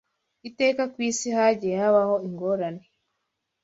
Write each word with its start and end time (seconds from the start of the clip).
Iteka 0.47 0.83
ku 0.93 0.97
isi 1.09 1.27
hagiye 1.37 1.75
habaho 1.81 2.15
ingorane 2.27 2.83